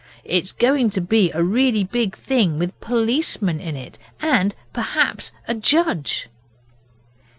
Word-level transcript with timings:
It's 0.23 0.51
going 0.51 0.89
to 0.97 0.99
be 1.01 1.29
a 1.31 1.43
really 1.43 1.83
big 1.83 2.15
thing, 2.17 2.57
with 2.57 2.79
policemen 2.81 3.59
in 3.59 3.75
it, 3.75 3.99
and 4.19 4.55
perhaps 4.73 5.31
a 5.47 5.53
judge. 5.53 6.27